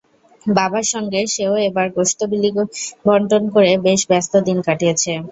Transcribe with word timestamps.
বাবার 0.51 0.85
সঙ্গে 0.93 1.19
সে-ও 1.27 1.55
এবার 1.67 1.87
গোশত 1.95 2.19
বিলি 2.31 2.49
বণ্টন 3.05 3.43
করে 3.55 3.71
বেশ 3.85 4.01
ব্যস্ত 4.09 4.33
দিন 4.47 4.57
কাটিয়েছে। 4.67 5.11